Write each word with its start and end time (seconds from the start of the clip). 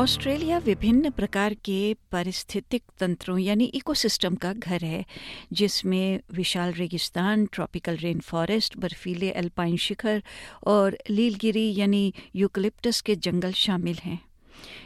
Australia 0.00 0.58
विभिन्न 0.58 1.10
प्रकार 1.10 1.54
के 1.54 1.96
पारिस्थितिक 2.12 2.82
तंत्रों 2.98 3.38
यानी 3.38 3.64
इकोसिस्टम 3.64 4.34
का 4.34 4.52
घर 4.52 4.84
है, 4.84 5.04
जिसमें 5.52 6.20
विशाल 6.32 6.72
रेगिस्तान, 6.72 7.46
ट्रॉपिकल 7.46 7.96
रेन 7.96 8.20
फॉरेस्ट 8.20 8.76
बर्फीले 8.76 9.30
अल्पाइन 9.30 9.76
शिखर 9.76 10.22
और 10.66 10.98
लीलगिरी 11.10 11.74
यानी 11.76 12.14
यूकलिप्टस 12.36 13.00
के 13.00 13.16
जंगल 13.16 13.52
शामिल 13.52 13.96
हैं। 13.96 14.20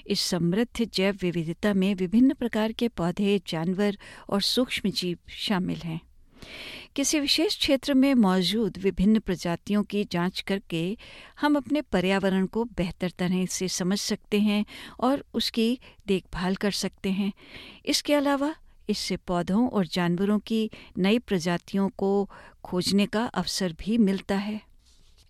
इस 0.07 0.21
समृद्ध 0.21 0.91
जैव 0.95 1.19
विविधता 1.23 1.75
में 1.75 1.95
विभिन्न 1.95 2.35
प्रकार 2.35 2.73
के 2.73 2.89
पौधे, 2.89 3.41
जानवर 3.47 3.99
और 4.31 4.43
सूक्ष्म 4.43 4.91
जीव 4.91 5.19
शामिल 5.29 5.79
हैं। 5.79 6.01
किसी 6.97 7.21
विशेष 7.21 7.57
क्षेत्र 7.59 7.95
में 7.95 8.15
मौजूद 8.15 8.79
विभिन्न 8.79 9.19
प्रजातियों 9.19 9.83
की 9.83 10.05
जाँच 10.05 10.41
करके 10.41 10.97
हम 11.41 11.57
अपने 11.57 11.81
पर्यावरण 11.83 12.47
को 12.47 12.65
बेहतर 12.65 13.11
तरह 13.11 13.47
से 13.47 13.69
समझ 13.69 13.99
सकते 13.99 14.41
हैं 14.41 14.65
और 15.01 15.25
उसकी 15.35 15.79
देखभाल 16.07 16.55
कर 16.55 16.71
सकते 16.71 17.11
हैं। 17.11 17.33
इसके 17.87 18.15
अलावा 18.15 18.55
इससे 18.89 19.17
पौधों 19.17 19.69
और 19.69 19.87
जानवरों 19.87 20.39
की 20.39 20.71
नई 20.99 21.19
प्रजातियों 21.19 21.89
को 21.89 22.31
खोजने 22.65 23.07
का 23.07 23.25
अवसर 23.25 23.73
भी 23.73 23.99
मिलता 23.99 24.37
है। 24.37 24.61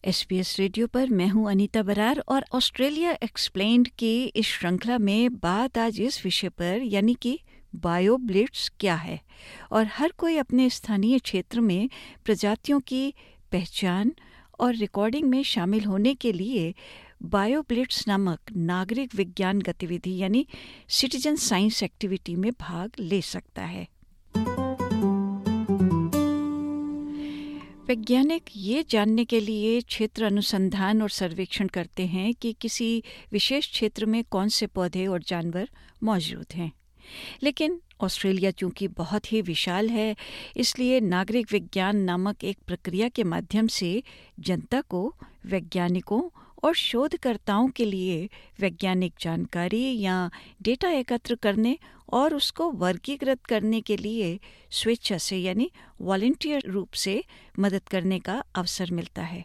एसपीएस 0.04 0.58
रेडियो 0.58 0.86
पर 0.86 1.08
मैं 1.08 1.28
हूँ 1.28 1.50
अनीता 1.50 1.82
बरार 1.82 2.22
और 2.28 2.44
ऑस्ट्रेलिया 2.52 3.12
एक्सप्लेन्ड 3.22 3.88
की 3.88 4.24
इस 4.24 4.46
श्रृंखला 4.46 4.98
में 4.98 5.34
बात 5.34 5.78
आज 5.78 6.00
इस 6.00 6.24
विषय 6.24 6.48
पर, 6.48 6.80
यानी 6.82 7.14
कि 7.14 7.40
बायोब्लिट्स 7.74 8.72
क्या 8.80 8.94
है? 8.94 9.20
और 9.72 9.86
हर 9.86 10.12
कोई 10.18 10.36
अपने 10.36 10.70
स्थानीय 10.70 11.18
क्षेत्र 11.18 11.60
में 11.60 11.90
प्रजातियों 12.24 12.80
की 12.80 13.14
पहचान 13.52 14.14
और 14.60 14.74
रिकॉर्डिंग 14.74 15.28
में 15.28 15.42
शामिल 15.42 15.84
होने 15.84 16.14
के 16.14 16.32
लिए 16.32 16.74
बायोब्लिट्स 17.22 18.08
नामक 18.08 18.40
नागरिक 18.56 19.14
विज्ञान 19.14 19.60
गतिविधि 19.60 20.16
यानी 20.16 20.46
सिटीजन 20.88 21.36
साइंस 21.36 21.82
एक्टिविटी 21.82 22.36
में 22.36 22.52
भाग 22.52 22.92
ले 23.00 23.20
सकता 23.22 23.62
है। 23.62 23.88
वैज्ञानिक 27.88 28.42
ये 28.56 28.84
जानने 28.90 29.24
के 29.24 29.40
लिए 29.40 29.80
क्षेत्र 29.80 30.24
अनुसंधान 30.24 31.02
और 31.02 31.10
सर्वेक्षण 31.10 31.68
करते 31.68 32.06
हैं 32.06 32.34
कि 32.34 32.52
किसी 32.52 33.02
विशेष 33.32 33.70
क्षेत्र 33.70 34.06
में 34.06 34.24
कौन 34.24 34.48
से 34.48 34.66
पौधे 34.66 35.06
और 35.06 35.22
जानवर 35.22 35.68
मौजूद 36.02 36.46
हैं। 36.54 36.72
लेकिन 37.42 37.80
ऑस्ट्रेलिया 38.00 38.50
चूँकि 38.50 38.88
बहुत 38.88 39.32
ही 39.32 39.42
विशाल 39.42 39.88
है, 39.90 40.16
इसलिए 40.56 41.00
नागरिक 41.00 41.52
विज्ञान 41.52 41.96
नामक 41.96 42.44
एक 42.44 42.58
प्रक्रिया 42.66 43.08
के 43.08 43.24
माध्यम 43.24 43.66
से 43.66 44.02
जनता 44.40 44.80
को, 44.80 45.14
वैज्ञानिकों 45.46 46.22
और 46.64 46.74
शोधकर्ताओं 46.74 47.68
के 47.68 47.84
लिए 47.84 48.28
वैज्ञानिक 48.60 49.14
जानकारी 49.20 50.00
या 50.00 50.30
डेटा 50.62 50.90
एकत्र 50.90 51.34
करने 51.34 51.78
और 52.12 52.34
उसको 52.34 52.70
वर्गीकृत 52.70 53.44
करने 53.44 53.80
के 53.80 53.96
लिए 53.96 54.38
स्वेच्छा 54.70 55.18
से 55.18 55.36
यानी 55.36 55.70
वॉलेंटियर 56.00 56.62
रूप 56.66 56.92
से 56.92 57.24
मदद 57.58 57.88
करने 57.88 58.18
का 58.18 58.42
अवसर 58.54 58.90
मिलता 58.90 59.22
है। 59.22 59.44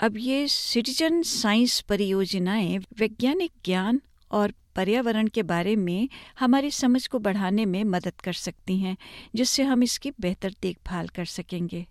अब 0.00 0.16
ये 0.16 0.48
सिटीजन 0.48 1.22
साइंस 1.22 1.80
परियोजनाएँ 1.80 2.78
वैज्ञानिक 2.78 3.52
ज्ञान 3.64 4.00
और 4.30 4.52
पर्यावरण 4.78 5.26
के 5.26 5.42
बारे 5.42 5.76
में 5.76 6.08
हमारी 6.38 6.70
समझ 6.70 7.06
को 7.06 7.18
बढ़ाने 7.18 7.64
में 7.64 7.84
मदद 7.84 8.20
कर 8.24 8.32
सकती 8.32 8.78
हैं, 8.78 8.96
जिससे 9.34 9.62
हम 9.62 9.82
इसकी 9.82 10.12
बेहतर 10.20 10.54
देखभाल 10.62 11.08
कर 11.08 11.24
सकेंगे। 11.24 11.86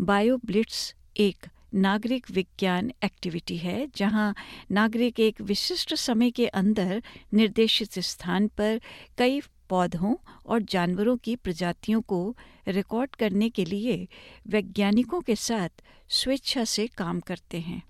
बायो 0.00 0.36
ब्लिट्स 0.36 0.94
एक 1.16 1.46
नागरिक 1.74 2.30
विज्ञान 2.30 2.92
एक्टिविटी 3.04 3.56
है, 3.56 3.86
जहाँ 3.96 4.34
नागरिक 4.70 5.20
एक 5.20 5.40
विशिष्ट 5.40 5.94
समय 5.94 6.30
के 6.30 6.46
अंदर 6.46 7.02
निर्देशित 7.34 7.98
स्थान 7.98 8.48
पर 8.48 8.80
कई 9.18 9.40
पौधों 9.68 10.14
और 10.46 10.62
जानवरों 10.62 11.16
की 11.16 11.36
प्रजातियों 11.36 12.00
को 12.00 12.36
रिकॉर्ड 12.68 13.16
करने 13.16 13.50
के 13.50 13.64
लिए 13.64 14.08
वैज्ञानिकों 14.48 15.20
के 15.20 15.36
साथ 15.36 15.82
स्वेच्छा 16.08 16.64
से 16.64 16.86
काम 16.86 17.20
करते 17.20 17.60
हैं। 17.60 17.82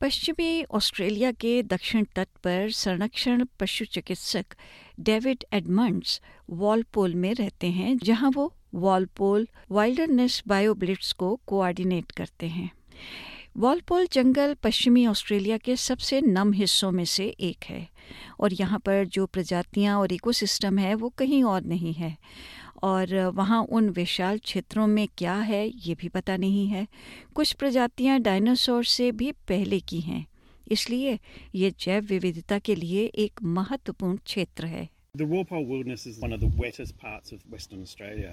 पश्चिमी 0.00 0.64
ऑस्ट्रेलिया 0.70 1.30
के 1.32 1.62
दक्षिण 1.62 2.04
तट 2.16 2.28
पर 2.44 2.70
संरक्षण 2.70 3.44
पशु 3.60 3.84
चिकित्सक 3.84 4.54
डेविड 5.00 5.44
एडमंड्स 5.52 6.20
वॉलपोल 6.50 7.14
में 7.14 7.32
रहते 7.34 7.66
हैं, 7.66 7.96
जहाँ 7.98 8.30
वो 8.34 8.52
वॉलपोल 8.74 9.48
वाइल्डरनेस 9.70 10.42
बायोब्लिट्स 10.48 11.12
को 11.12 11.34
कोऑर्डिनेट 11.46 12.10
करते 12.10 12.46
हैं। 12.46 12.70
वॉलपोल 13.56 14.06
जंगल 14.12 14.54
पश्चिमी 14.54 15.06
ऑस्ट्रेलिया 15.06 15.56
के 15.58 15.76
सबसे 15.76 16.20
नम 16.20 16.52
हिस्सों 16.52 16.90
में 16.90 17.04
से 17.04 17.26
एक 17.40 17.64
है, 17.64 17.88
और 18.40 18.52
यहाँ 18.52 18.78
पर 18.78 19.04
जो 19.06 19.26
प्रजातियाँ 19.26 19.98
और 19.98 20.12
इकोसिस्टम 20.12 20.78
है 20.78 20.94
वो 20.94 21.08
कहीं 21.08 21.42
और 21.44 21.62
नहीं 21.64 21.94
है। 21.94 22.16
और 22.82 23.32
वहाँ 23.34 23.62
उन 23.62 23.88
विशाल 23.88 24.38
क्षेत्रों 24.38 24.86
में 24.86 25.08
क्या 25.18 25.34
है 25.34 25.68
ये 25.68 25.94
भी 25.94 26.08
पता 26.08 26.36
नहीं 26.36 26.66
है। 26.66 26.86
कुछ 27.34 27.52
प्रजातियाँ 27.52 28.20
डायनासोर 28.20 28.84
से 28.84 29.12
भी 29.12 29.32
पहले 29.32 29.80
की 29.80 30.00
हैं 30.00 30.26
इसलिए 30.70 31.18
ये 31.54 31.70
जैव 31.70 32.04
विविधता 32.04 32.58
के 32.58 32.74
लिए 32.74 33.04
एक 33.04 33.42
महत्वपूर्ण 33.42 34.16
क्षेत्र 34.16 34.66
है। 34.66 34.88
The 35.16 35.26
Wilderness 35.26 36.02
is 36.06 36.18
one 36.22 36.32
of 36.32 36.40
the 36.40 36.50
wettest 36.58 36.92
parts 36.94 37.32
of 37.32 37.38
Western 37.52 37.80
Australia, 37.82 38.32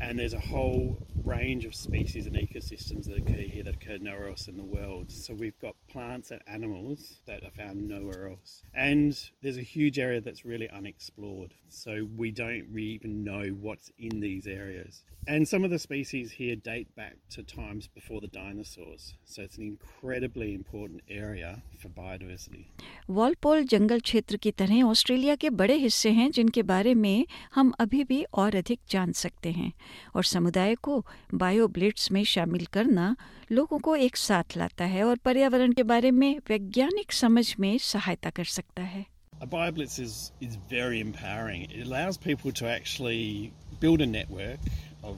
and 0.00 0.18
there's 0.18 0.34
a 0.34 0.40
whole 0.40 0.98
range 1.24 1.64
of 1.64 1.74
species 1.74 2.26
and 2.26 2.36
ecosystems 2.36 3.06
that 3.06 3.18
occur 3.18 3.42
here 3.42 3.64
that 3.64 3.74
occur 3.74 3.98
nowhere 3.98 4.28
else 4.28 4.46
in 4.46 4.56
the 4.56 4.62
world. 4.62 5.10
So 5.10 5.34
we've 5.34 5.58
got 5.60 5.74
plants 5.88 6.30
and 6.30 6.40
animals 6.46 7.20
that 7.26 7.42
are 7.42 7.50
found 7.50 7.88
nowhere 7.88 8.28
else. 8.28 8.62
And 8.74 9.18
there's 9.42 9.56
a 9.56 9.62
huge 9.62 9.98
area 9.98 10.20
that's 10.20 10.44
really 10.44 10.68
unexplored. 10.68 11.54
So 11.68 12.06
we 12.16 12.30
don't 12.30 12.66
really 12.70 12.90
even 12.90 13.24
know 13.24 13.48
what's 13.60 13.90
in 13.98 14.20
these 14.20 14.46
areas. 14.46 15.02
And 15.28 15.48
some 15.48 15.64
of 15.64 15.70
the 15.70 15.78
species 15.80 16.30
here 16.30 16.54
date 16.54 16.94
back 16.94 17.16
to 17.30 17.42
times 17.42 17.88
before 17.88 18.20
the 18.20 18.28
dinosaurs. 18.28 19.14
So 19.24 19.42
it's 19.42 19.58
an 19.58 19.64
incredibly 19.64 20.54
important 20.54 21.02
area 21.08 21.62
for 21.78 21.88
biodiversity. 21.88 22.66
Walpole 23.10 23.64
जंगल 23.72 24.00
क्षेत्र 24.00 24.36
की 24.36 24.50
तरह 24.60 24.82
Australia 24.84 25.34
के 25.42 25.50
बड़े 25.60 25.74
हिस्से 25.78 26.10
हैं 26.10 26.30
जिनके 26.30 26.62
बारे 26.70 26.94
में 26.94 27.26
हम 27.54 27.72
अभी 27.80 28.04
भी 28.04 28.22
और 28.34 28.54
अधिक 28.56 28.80
जान 28.90 29.12
सकते 29.12 29.50
हैं 29.58 29.72
और 30.15 30.23
समुदाय 30.23 30.75
को 30.87 31.05
बायोब्लिट्स 31.33 32.11
में 32.11 32.23
शामिल 32.33 32.65
करना 32.73 33.15
लोगों 33.51 33.79
को 33.87 33.95
एक 34.07 34.17
साथ 34.17 34.57
लाता 34.57 34.85
है 34.93 35.03
और 35.03 35.17
पर्यावरण 35.25 35.73
के 35.73 35.83
बारे 35.91 36.11
में 36.11 36.37
वैज्ञानिक 36.49 37.11
समझ 37.13 37.45
में 37.59 37.77
सहायता 37.91 38.29
कर 38.29 38.45
सकता 38.57 38.83
है 38.93 39.05
A 39.43 39.47
BioBlitz 39.47 39.97
is, 39.99 40.31
is 40.39 40.57
very 40.69 40.99
empowering. 41.01 41.63
It 41.71 41.87
allows 41.87 42.17
people 42.25 42.51
to 42.59 42.67
actually 42.69 43.51
build 43.79 44.01
a 44.01 44.05
network 44.05 44.59
of 45.03 45.17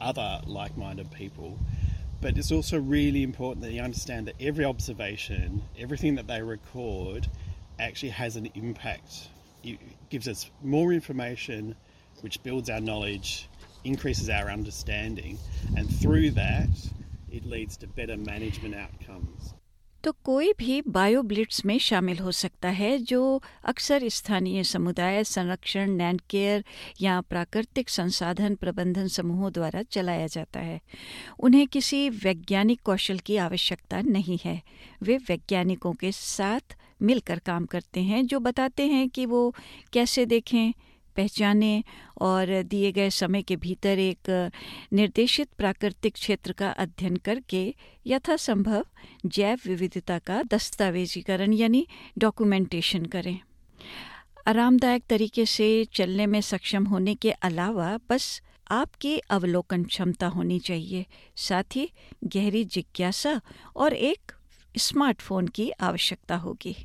other 0.00 0.40
like 0.44 0.76
minded 0.76 1.12
people, 1.12 1.52
but 2.20 2.36
it's 2.36 2.50
also 2.56 2.80
really 2.80 3.22
important 3.22 3.62
that 3.66 3.72
you 3.76 3.80
understand 3.80 4.26
that 4.26 4.42
every 4.50 4.64
observation, 4.64 5.62
everything 5.78 6.16
that 6.16 6.26
they 6.26 6.42
record, 6.42 7.30
actually 7.78 8.10
has 8.22 8.34
an 8.34 8.50
impact 8.56 9.28
it 9.64 9.78
gives 10.10 10.28
us 10.28 10.50
more 10.62 10.92
information, 10.92 11.74
which 12.20 12.42
builds 12.42 12.70
our 12.70 12.80
knowledge, 12.80 13.48
increases 13.84 14.28
our 14.30 14.50
understanding, 14.50 15.38
and 15.76 15.88
through 15.90 16.30
that, 16.32 16.68
it 17.30 17.44
leads 17.46 17.76
to 17.78 17.86
better 17.88 18.16
management 18.16 18.74
outcomes. 18.76 19.54
तो 20.04 20.12
कोई 20.24 20.52
भी 20.58 20.80
bioblitz 20.88 21.64
में 21.64 21.78
शामिल 21.78 22.18
हो 22.18 22.32
सकता 22.32 22.68
है 22.68 22.96
जो 23.10 23.20
अक्सर 23.64 24.08
स्थानीय 24.08 24.64
समुदाय 24.64 25.22
संरक्षण 25.24 25.96
लैंड 25.98 26.20
केयर 26.30 26.64
या 27.02 27.20
प्राकृतिक 27.30 27.88
संसाधन 27.88 28.54
प्रबंधन 28.54 29.06
समूहों 29.08 29.52
द्वारा 29.52 29.82
चलाया 29.90 30.26
जाता 30.26 30.60
है 30.60 30.80
उन्हें 31.40 31.66
किसी 31.68 32.08
वैज्ञानिक 32.24 32.80
कौशल 32.84 33.18
की 33.26 33.36
आवश्यकता 33.46 34.00
नहीं 34.08 34.38
है 34.44 34.60
वे 35.02 35.16
वैज्ञानिकों 35.30 35.92
के 36.00 36.12
साथ 36.12 36.76
मिलकर 37.02 37.38
काम 37.46 37.66
करते 37.66 38.00
हैं 38.02 38.24
जो 38.26 38.40
बताते 38.40 38.86
हैं 38.88 39.08
कि 39.08 39.26
वो 39.26 39.54
कैसे 39.92 40.26
देखें 40.26 40.72
पहचाने 41.16 41.82
और 42.20 42.62
दिए 42.62 42.92
गए 42.92 43.10
समय 43.10 43.42
के 43.42 43.56
भीतर 43.56 43.98
एक 43.98 44.30
निर्देशित 44.92 45.48
प्राकृतिक 45.58 46.14
क्षेत्र 46.14 46.52
का 46.52 46.70
अध्ययन 46.70 47.16
करके 47.16 47.74
यथासंभव 48.06 48.84
जैव 49.26 49.60
विविधता 49.66 50.18
का 50.18 50.42
दस्तावेजीकरण 50.42 51.52
यानी 51.52 51.86
डॉक्यूमेंटेशन 52.18 53.04
करें। 53.06 53.38
आरामदायक 54.46 55.04
तरीके 55.10 55.46
से 55.46 55.84
चलने 55.92 56.26
में 56.26 56.40
सक्षम 56.40 56.84
होने 56.84 57.14
के 57.14 57.30
अलावा 57.30 57.98
बस 58.10 58.40
आपकी 58.70 59.16
अवलोकन 59.18 59.84
क्षमता 59.84 60.26
होनी 60.26 60.58
चाहिए, 60.58 61.04
साथ 61.36 61.76
ही 61.76 61.88
गहरी 62.24 62.64
जिज्ञासा 62.64 63.40
और 63.76 63.92
एक 63.92 64.32
स्मार्टफ़ोन 64.74 65.48
की 65.48 65.70
आवश्यकता 65.70 66.36
होगी। 66.36 66.76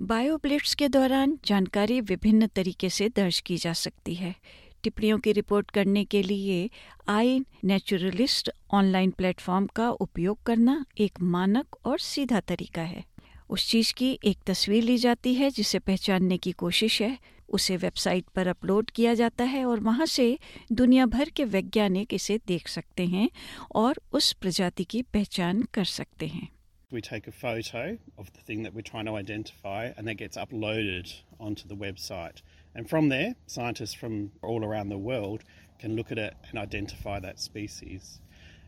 बायोब्लिट्स 0.00 0.74
के 0.74 0.88
दौरान 0.88 1.38
जानकारी 1.44 2.00
विभिन्न 2.00 2.46
तरीके 2.46 2.90
से 2.90 3.08
दर्ज 3.08 3.40
की 3.40 3.56
जा 3.56 3.72
सकती 3.72 4.14
है। 4.14 4.34
टिप्पणियों 4.82 5.18
की 5.18 5.32
रिपोर्ट 5.32 5.70
करने 5.70 6.04
के 6.04 6.22
लिए 6.22 6.70
आई 7.08 7.40
नेचुरलिस्ट 7.64 8.50
ऑनलाइन 8.70 9.10
प्लेटफॉर्म 9.10 9.66
का 9.66 9.90
उपयोग 9.90 10.42
करना 10.42 10.84
एक 10.98 11.20
मानक 11.22 11.76
और 11.84 11.98
सीधा 11.98 12.40
तरीका 12.40 12.82
है। 12.82 13.04
उस 13.50 13.68
चीज़ 13.70 13.94
की 13.94 14.18
एक 14.24 14.38
तस्वीर 14.46 14.82
ली 14.82 14.98
जाती 14.98 15.34
है, 15.34 15.50
जिसे 15.50 15.78
पहचानने 15.78 16.38
की 16.38 16.52
कोशिश 16.52 17.02
है। 17.02 17.18
उसे 17.48 17.76
वेबसाइट 17.76 18.24
पर 18.24 18.46
अपलोड 18.46 18.90
किया 18.90 19.14
जाता 19.14 19.44
है 19.44 19.64
और 19.64 19.80
वहाँ 19.80 20.06
से 20.06 20.38
दुनिया 20.72 21.06
भर 21.06 21.28
के 21.28 21.44
वैज्ञानिक 21.44 22.14
इसे 22.14 22.40
देख 22.46 22.68
सकते 22.68 23.06
हैं 23.06 23.30
और 23.74 24.00
उस 24.12 24.32
प्रजाति 24.32 24.84
की 24.84 25.02
पहचान 25.02 25.62
कर 25.62 25.84
सकते 25.84 26.26
हैं। 26.26 26.48
We 26.92 27.00
take 27.00 27.26
a 27.26 27.32
photo 27.32 27.96
of 28.18 28.32
the 28.34 28.40
thing 28.40 28.64
that 28.64 28.74
we're 28.74 28.82
trying 28.82 29.06
to 29.06 29.16
identify, 29.16 29.92
and 29.96 30.06
that 30.06 30.14
gets 30.16 30.36
uploaded 30.36 31.10
onto 31.40 31.66
the 31.66 31.74
website. 31.74 32.42
And 32.74 32.88
from 32.88 33.08
there, 33.08 33.34
scientists 33.46 33.94
from 33.94 34.32
all 34.42 34.62
around 34.62 34.90
the 34.90 34.98
world 34.98 35.42
can 35.78 35.96
look 35.96 36.12
at 36.12 36.18
it 36.18 36.34
and 36.50 36.58
identify 36.58 37.18
that 37.20 37.40
species. 37.40 38.20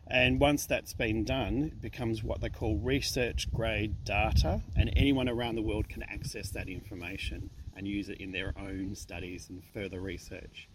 And 0.07 0.39
once 0.39 0.65
that's 0.65 0.93
been 0.93 1.23
done, 1.23 1.71
it 1.73 1.81
becomes 1.81 2.23
what 2.23 2.41
they 2.41 2.49
call 2.49 2.77
research 2.77 3.51
grade 3.53 4.03
data, 4.03 4.61
and 4.75 4.91
anyone 4.95 5.29
around 5.29 5.55
the 5.55 5.61
world 5.61 5.87
can 5.87 6.01
access 6.01 6.49
that 6.49 6.67
information. 6.67 7.51
and 7.75 7.87
use 7.87 8.09
it 8.09 8.19
in 8.21 8.31
their 8.31 8.53
own 8.57 8.95
studies 8.95 9.49
and 9.49 9.61
further 9.73 9.99
research. 9.99 10.69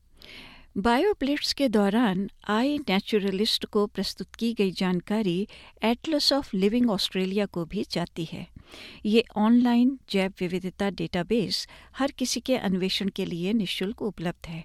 BioBlitz 0.78 1.52
के 1.52 1.68
दौरान 1.68 2.30
आई 2.48 2.78
naturalist 2.78 3.64
को 3.64 3.86
प्रस्तुत 3.86 4.34
की 4.34 4.52
गई 4.54 4.70
जानकारी 4.70 5.48
Atlas 5.84 6.32
of 6.32 6.56
living 6.56 6.90
Australia 6.90 7.46
को 7.46 7.64
भी 7.64 7.84
जाती 7.90 8.24
है। 8.24 8.46
ये 9.06 9.24
ऑनलाइन 9.36 9.98
जैव 10.10 10.32
विविधता 10.40 10.90
डेटाबेस 10.90 11.66
हर 11.96 12.10
किसी 12.10 12.40
के 12.40 12.56
अन्वेषण 12.56 13.08
के 13.08 13.24
लिए 13.24 13.52
निशुल्क 13.52 14.02
उपलब्ध 14.02 14.46
है। 14.46 14.64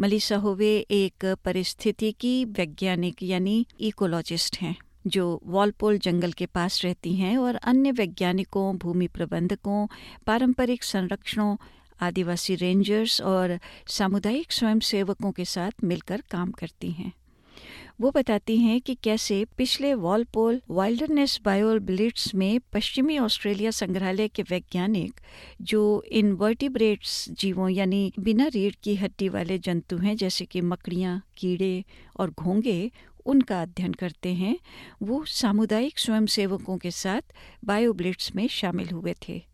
मलिसा 0.00 0.36
होवे 0.36 0.86
एक 0.90 1.34
परिस्थितिकी 1.44 2.44
वैज्ञानिक 2.44 3.22
यानी 3.22 3.66
इकोलॉजिस्ट 3.80 4.58
हैं, 4.60 4.76
जो 5.06 5.40
वॉलपोल 5.44 5.98
जंगल 5.98 6.32
के 6.32 6.46
पास 6.46 6.84
रहती 6.84 7.14
हैं 7.16 7.36
और 7.38 7.54
अन्य 7.54 7.90
वैज्ञानिकों, 7.90 8.76
भूमि 8.76 9.06
प्रबंधकों, 9.06 9.86
पारंपरिक 10.26 10.82
संरक्षणों 10.82 11.56
आदिवासी 12.00 12.54
रेंजर्स 12.54 13.20
और 13.20 13.58
सामुदायिक 13.86 14.52
स्वयंसेवकों 14.52 15.32
के 15.32 15.44
साथ 15.44 15.70
मिलकर 15.84 16.22
काम 16.30 16.50
करती 16.50 16.90
हैं। 16.90 17.12
वो 18.00 18.10
बताती 18.10 18.56
हैं 18.58 18.80
कि 18.80 18.94
कैसे 18.94 19.46
पिछले 19.56 19.94
वॉलपोल 19.94 20.62
वाइल्डरनेस 20.70 21.40
बायोबिलिट्स 21.44 22.34
में 22.34 22.60
पश्चिमी 22.72 23.18
ऑस्ट्रेलिया 23.18 23.70
संग्रहालय 23.70 24.28
के 24.28 24.42
वैज्ञानिक, 24.42 25.20
जो 25.62 26.02
इनवर्टिब्रेट्स 26.02 27.30
जीवों 27.30 27.68
यानी 27.68 28.12
बिना 28.18 28.46
रीढ़ 28.46 28.74
की 28.82 28.96
हड्डी 28.96 29.28
वाले 29.28 29.58
जंतु 29.58 29.96
हैं, 29.96 30.16
जैसे 30.16 30.44
कि 30.44 30.60
मकड़ियाँ, 30.60 31.22
कीड़े 31.36 31.84
और 32.16 32.30
घोंगे, 32.30 32.90
उनका 33.26 33.62
अध्ययन 33.62 33.92
करते 33.92 34.34
हैं, 34.34 34.58
वो 35.02 35.24
सामुदायिक 35.24 35.98
स्वयंसेवकों 35.98 36.78
के 36.78 36.90
साथ 36.90 37.22
बायोब्लिट्स 37.64 38.34
में 38.36 38.48
शामिल 38.48 38.88
हुए 38.88 39.14
थे। 39.28 39.53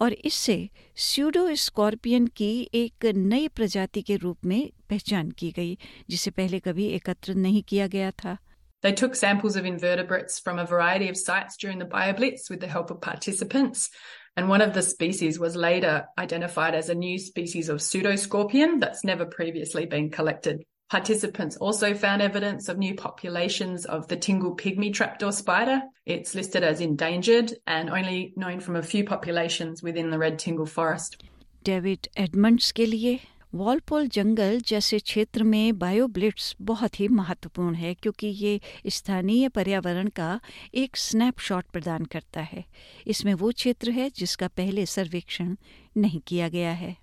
और 0.00 0.12
इससे 0.12 0.58
स्यूडो 0.96 1.54
स्कॉर्पियन 1.54 2.26
की 2.36 2.52
एक 2.74 3.06
नई 3.16 3.48
प्रजाति 3.48 4.02
के 4.02 4.16
रूप 4.16 4.44
में 4.44 4.70
पहचान 4.90 5.30
की 5.30 5.50
गई 5.56 5.76
जिसे 6.10 6.30
पहले 6.30 6.60
कभी 6.60 6.86
एकत्र 6.98 7.34
नहीं 7.34 7.62
किया 7.68 7.86
गया 7.96 8.10
था 8.24 8.38
They 8.82 8.92
took 8.92 9.14
samples 9.14 9.56
of 9.56 9.66
invertebrates 9.66 10.38
from 10.38 10.58
a 10.58 10.64
variety 10.64 11.08
of 11.10 11.16
sites 11.16 11.58
during 11.62 11.78
the 11.78 11.84
BioBlitz 11.84 12.48
with 12.48 12.60
the 12.60 12.70
help 12.74 12.90
of 12.90 13.00
participants. 13.02 13.90
And 14.36 14.48
one 14.48 14.62
of 14.62 14.72
the 14.72 14.82
species 14.82 15.38
was 15.38 15.54
later 15.54 16.06
identified 16.18 16.74
as 16.74 16.88
a 16.88 16.94
new 16.94 17.18
species 17.18 17.68
of 17.68 17.80
pseudoscorpion 17.80 18.80
that's 18.80 19.04
never 19.04 19.26
previously 19.26 19.84
been 19.84 20.10
collected. 20.10 20.64
Participants 20.90 21.56
also 21.56 21.94
found 21.94 22.20
evidence 22.20 22.68
of 22.68 22.76
new 22.76 22.94
populations 22.96 23.84
of 23.86 24.08
the 24.08 24.16
Tingle 24.16 24.56
pygmy 24.56 24.92
trapdoor 24.92 25.30
spider. 25.30 25.82
It's 26.04 26.34
listed 26.34 26.64
as 26.64 26.80
endangered 26.80 27.52
and 27.66 27.88
only 27.88 28.32
known 28.36 28.58
from 28.58 28.74
a 28.74 28.82
few 28.82 29.04
populations 29.04 29.84
within 29.84 30.10
the 30.10 30.18
Red 30.18 30.38
Tingle 30.38 30.66
forest. 30.66 31.22
David 31.64 32.08
Edmonds 32.16 32.72
के 32.72 32.86
लिए 32.86 33.18
Walpole 33.54 34.08
जंगल 34.08 34.60
जैसे 34.66 34.98
क्षेत्र 34.98 35.42
में 35.42 35.78
bioblitz 35.78 36.54
बहुत 36.62 36.98
ही 37.00 37.08
महत्वपूर्ण 37.08 37.74
है 37.74 37.92
क्योंकि 37.94 38.26
ये 38.26 38.60
स्थानीय 38.90 39.48
पर्यावरण 39.48 40.08
का 40.16 40.38
एक 40.74 40.96
स्नैपशॉट 40.96 41.64
प्रदान 41.72 42.04
करता 42.04 42.40
है 42.40 42.64
इसमें 43.06 43.32
वो 43.34 43.50
क्षेत्र 43.52 43.90
है 43.90 44.08
जिसका 44.16 44.48
पहले 44.56 44.86
सर्वेक्षण 44.86 45.54
नहीं 45.96 46.20
किया 46.26 46.48
गया 46.48 46.72
है 46.72 46.96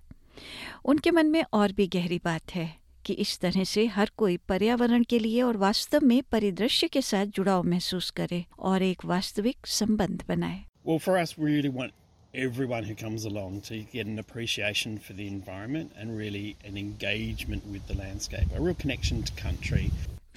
उनके 0.84 1.10
मन 1.10 1.26
में 1.26 1.42
और 1.52 1.72
भी 1.72 1.86
गहरी 1.86 2.20
बात 2.24 2.54
है 2.54 2.68
कि 3.05 3.13
इस 3.25 3.37
तरह 3.39 3.63
से 3.63 3.85
हर 3.95 4.11
कोई 4.17 4.37
पर्यावरण 4.49 5.03
के 5.09 5.19
लिए 5.19 5.41
और 5.41 5.57
वास्तव 5.57 6.05
में 6.05 6.21
परिदृश्य 6.31 6.87
के 6.93 7.01
साथ 7.01 7.25
जुड़ाव 7.35 7.63
महसूस 7.73 8.09
करे 8.19 8.43
और 8.59 8.83
एक 8.83 9.05
वास्तविक 9.05 9.67
संबंध 9.79 10.23
बनाए 10.27 10.63
Well, 10.85 10.99
for 10.99 11.17
us, 11.17 11.37
we 11.37 11.51
really 11.51 11.69
want 11.69 11.93
everyone 12.33 12.83
who 12.83 12.95
comes 12.95 13.25
along 13.25 13.61
to 13.67 13.77
get 13.93 14.07
an 14.07 14.19
appreciation 14.19 14.97
for 14.97 15.13
the 15.13 15.27
environment 15.27 15.91
and 15.97 16.17
really 16.17 16.55
an 16.65 16.77
engagement 16.77 17.69
with 17.75 17.87
the 17.87 17.95
landscape, 17.95 18.57
a 18.57 18.61
real 18.61 18.75
connection 18.75 19.23
to 19.23 19.33
country. 19.43 19.85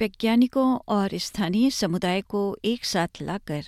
वैज्ञानिकों 0.01 0.79
और 0.89 1.11
स्थानीय 1.15 1.71
समुदाय 1.71 2.21
को 2.21 2.57
एक 2.65 2.85
साथ 2.85 3.23
लाकर 3.23 3.65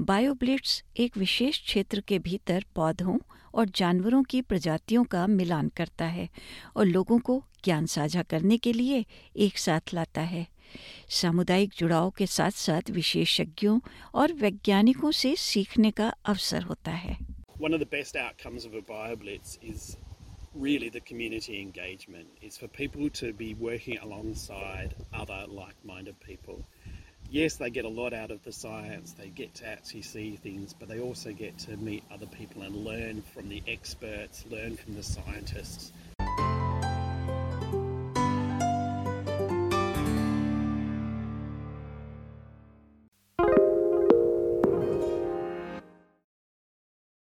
बायोब्लिट्स 0.00 0.84
एक 0.96 1.16
विशेष 1.16 1.62
क्षेत्र 1.62 2.00
के 2.00 2.18
भीतर 2.18 2.64
पौधों 2.74 3.18
और 3.54 3.68
जानवरों 3.68 4.22
की 4.22 4.42
प्रजातियों 4.42 5.04
का 5.04 5.26
मिलान 5.26 5.68
करता 5.68 6.04
है 6.04 6.28
और 6.76 6.86
लोगों 6.86 7.18
को 7.18 7.44
ज्ञान 7.64 7.86
साझा 7.86 8.22
करने 8.22 8.58
के 8.58 8.72
लिए 8.72 9.04
एक 9.36 9.58
साथ 9.58 9.94
लाता 9.94 10.20
है। 10.20 10.46
सामुदायिक 11.10 11.72
जुड़ाव 11.78 12.10
के 12.10 12.26
साथ 12.26 12.50
साथ 12.50 12.90
विशेषज्ञों 12.90 13.80
और 14.14 14.32
वैज्ञानिकों 14.32 15.10
से 15.10 15.36
सीखने 15.36 15.90
का 15.90 16.14
अवसर 16.24 16.62
होता 16.62 16.90
है। 16.90 17.18
One 17.60 17.72
of 17.72 17.82
the 17.82 17.90
best 17.94 18.12
outcomes 18.16 18.66
of 18.66 18.74
a 18.74 18.84
BioBlitz 18.90 19.56
is 19.74 20.07
really 20.58 20.88
the 20.88 21.00
community 21.00 21.60
engagement. 21.60 22.26
It's 22.42 22.58
for 22.58 22.68
people 22.68 23.08
to 23.10 23.32
be 23.32 23.54
working 23.54 23.98
alongside 23.98 24.94
other 25.12 25.44
like-minded 25.48 26.18
people. 26.20 26.64
yes, 27.30 27.56
they 27.56 27.70
get 27.70 27.84
a 27.84 27.88
lot 27.88 28.14
out 28.14 28.30
of 28.30 28.42
the 28.44 28.52
science, 28.52 29.12
they 29.12 29.28
get 29.28 29.54
to 29.54 29.66
actually 29.66 30.02
see 30.02 30.36
things, 30.36 30.72
but 30.72 30.88
they 30.88 31.00
also 31.00 31.32
get 31.32 31.58
to 31.58 31.76
meet 31.76 32.02
other 32.12 32.26
people 32.26 32.62
and 32.62 32.74
learn 32.74 33.22
from 33.34 33.48
the 33.48 33.62
experts, 33.66 34.44
learn 34.50 34.76
from 34.76 34.94
the 34.94 35.02
scientists, 35.02 35.92